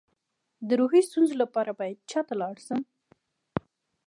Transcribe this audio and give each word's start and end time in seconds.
د 0.67 0.69
روحي 0.79 1.01
ستونزو 1.09 1.35
لپاره 1.43 1.71
باید 1.79 1.97
چا 2.11 2.21
ته 2.27 2.33
لاړ 2.41 2.55
شم؟ 2.65 2.79